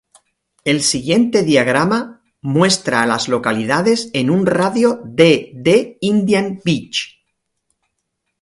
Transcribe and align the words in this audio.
El 0.65 0.81
siguiente 0.81 1.43
diagrama 1.43 2.23
muestra 2.41 3.03
a 3.03 3.05
las 3.05 3.27
localidades 3.29 4.09
en 4.15 4.31
un 4.31 4.47
radio 4.47 4.99
de 5.05 5.51
de 5.53 5.99
Indian 6.01 6.59
Beach. 6.65 7.19